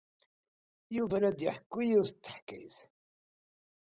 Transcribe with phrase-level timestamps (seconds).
[0.97, 2.77] Yuba la d-iḥekku yiwet n teḥkayt.